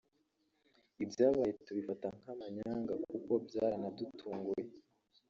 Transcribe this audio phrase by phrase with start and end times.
[1.03, 4.63] Ibyabaye tubifata nk’amanyanga kuko byaranadutunguye